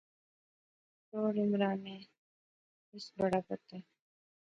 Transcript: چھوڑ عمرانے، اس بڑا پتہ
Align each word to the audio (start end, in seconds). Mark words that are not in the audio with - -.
چھوڑ 1.07 1.33
عمرانے، 1.43 1.95
اس 2.95 3.05
بڑا 3.17 3.39
پتہ 3.47 3.77